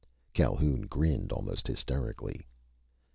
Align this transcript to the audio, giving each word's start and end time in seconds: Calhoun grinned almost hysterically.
Calhoun 0.33 0.87
grinned 0.87 1.31
almost 1.31 1.67
hysterically. 1.67 2.47